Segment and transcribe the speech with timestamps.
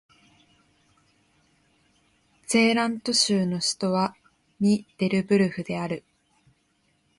[2.47, 4.15] ゼーラント州の州都は
[4.59, 6.03] ミデルブルフである